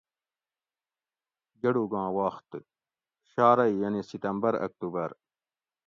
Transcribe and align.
گڑوگاں 1.61 2.09
وخت: 2.19 2.49
-شارئ 3.31 3.71
یعنی 3.81 4.01
ستمبر 4.09 4.53
اکتوبر 4.65 5.09